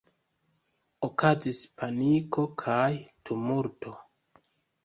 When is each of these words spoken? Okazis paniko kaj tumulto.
Okazis 1.07 1.59
paniko 1.81 2.47
kaj 2.65 2.89
tumulto. 3.31 3.95